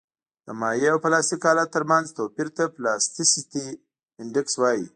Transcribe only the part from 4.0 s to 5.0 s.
انډیکس وایي